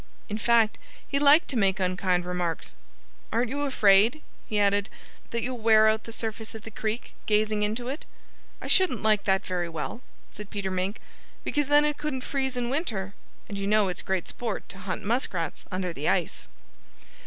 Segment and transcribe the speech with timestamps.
[0.29, 2.73] In fact he liked to make unkind remarks.
[3.31, 4.89] "Aren't you afraid," he added,
[5.29, 8.05] "that you'll wear out the surface of the creek, gazing into it?
[8.61, 10.01] I shouldn't like that very well,"
[10.31, 10.99] said Peter Mink,
[11.43, 13.13] "because then it couldn't freeze in winter,
[13.47, 16.47] and you know it's great sport to hunt muskrats under the ice."